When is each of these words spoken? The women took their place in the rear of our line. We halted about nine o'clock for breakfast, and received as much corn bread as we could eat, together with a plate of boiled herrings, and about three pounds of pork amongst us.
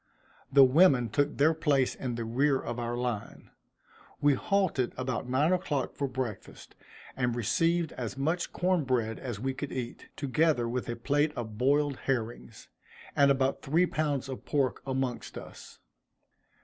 The 0.51 0.63
women 0.63 1.09
took 1.09 1.37
their 1.37 1.53
place 1.53 1.93
in 1.93 2.15
the 2.15 2.25
rear 2.25 2.59
of 2.59 2.79
our 2.79 2.97
line. 2.97 3.51
We 4.19 4.33
halted 4.33 4.95
about 4.97 5.29
nine 5.29 5.53
o'clock 5.53 5.93
for 5.93 6.07
breakfast, 6.07 6.73
and 7.15 7.35
received 7.35 7.91
as 7.91 8.17
much 8.17 8.51
corn 8.51 8.83
bread 8.83 9.19
as 9.19 9.39
we 9.39 9.53
could 9.53 9.71
eat, 9.71 10.07
together 10.15 10.67
with 10.67 10.89
a 10.89 10.95
plate 10.95 11.33
of 11.35 11.59
boiled 11.59 11.97
herrings, 12.05 12.67
and 13.15 13.29
about 13.29 13.61
three 13.61 13.85
pounds 13.85 14.27
of 14.27 14.43
pork 14.43 14.81
amongst 14.87 15.37
us. 15.37 15.77